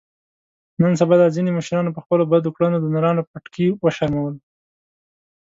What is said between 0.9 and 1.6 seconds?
سبا دا ځنې